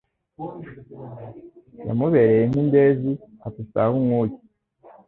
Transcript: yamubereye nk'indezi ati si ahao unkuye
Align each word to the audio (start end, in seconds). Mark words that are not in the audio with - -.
yamubereye 1.87 2.41
nk'indezi 2.49 3.11
ati 3.47 3.61
si 3.69 3.75
ahao 3.79 3.95
unkuye 3.99 4.35